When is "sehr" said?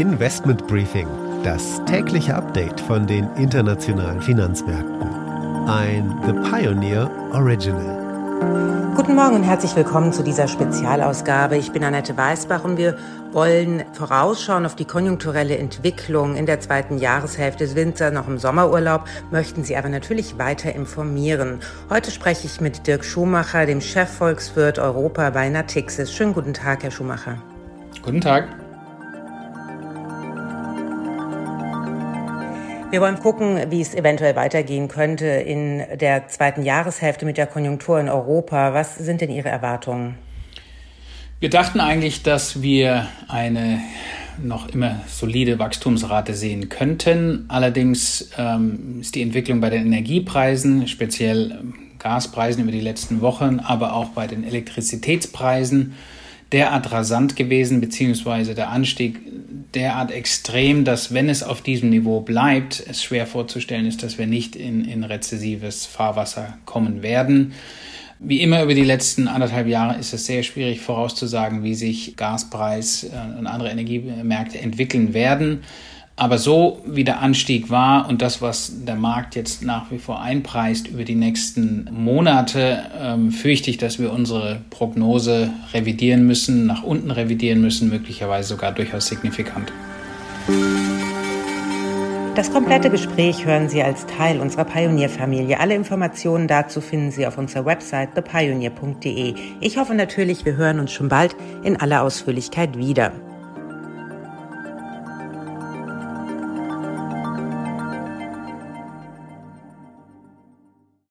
70.26-70.42